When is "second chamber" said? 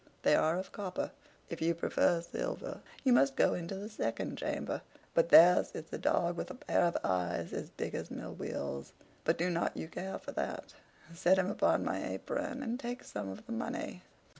3.87-4.81